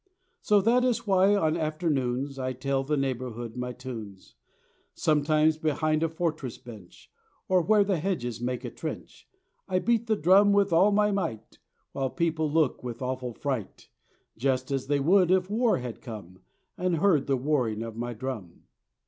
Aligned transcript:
So 0.41 0.61
that 0.61 0.83
is 0.83 1.05
why 1.05 1.35
on 1.35 1.55
afternoons 1.55 2.39
I 2.39 2.53
tell 2.53 2.83
the 2.83 2.97
neighborhood 2.97 3.55
my 3.55 3.71
tunes: 3.71 4.33
Sometimes 4.95 5.59
behind 5.59 6.01
a 6.01 6.09
fortress 6.09 6.57
bench, 6.57 7.11
Or 7.47 7.61
where 7.61 7.83
the 7.83 7.99
hedges 7.99 8.41
make 8.41 8.65
a 8.65 8.71
trench, 8.71 9.29
I 9.67 9.77
beat 9.77 10.07
the 10.07 10.15
drum 10.15 10.53
with 10.53 10.73
all 10.73 10.91
my 10.91 11.11
might, 11.11 11.59
While 11.91 12.09
people 12.09 12.49
look 12.51 12.83
with 12.83 13.03
awful 13.03 13.35
fright, 13.35 13.89
Just 14.35 14.71
as 14.71 14.87
they 14.87 14.99
would 14.99 15.29
if 15.29 15.51
war 15.51 15.77
had 15.77 16.01
come, 16.01 16.39
And 16.79 16.95
heard 16.95 17.27
the 17.27 17.37
warning 17.37 17.83
of 17.83 17.95
my 17.95 18.15
drum. 18.15 18.63